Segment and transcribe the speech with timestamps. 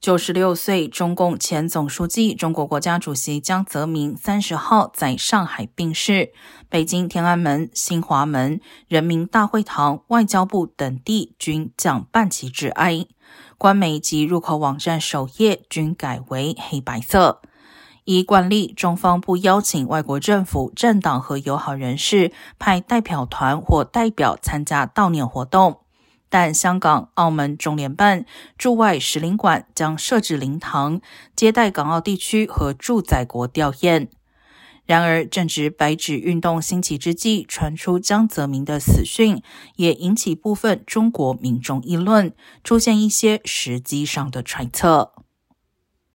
[0.00, 6.32] 九十六岁中共前总书记、中国国家主席江泽民三十号在上海病逝，
[6.70, 13.04] 北京天安门、新华门、人民大会堂、外交部等地均降半旗致哀，
[13.58, 17.42] 官媒及入口网站首页均改为黑白色。
[18.04, 25.80] 依惯例，中方不邀请外国政府、政党和友好人士派代表团或代表参加悼念活动。
[26.30, 28.24] 但香港、澳门中联办
[28.56, 31.02] 驻外使领馆将设置灵堂，
[31.36, 34.06] 接待港澳地区和驻在国吊唁。
[34.86, 39.40] 然而，正值白纸运动兴起之际，传出江泽民的死讯，
[39.76, 42.32] 也引起部分中国民众议论，
[42.64, 45.12] 出现一些时机上的揣测。